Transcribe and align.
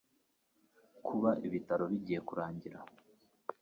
Kubaka 1.05 1.41
ibitaro 1.49 1.83
bigiye 1.91 2.19
kurangira. 2.27 2.77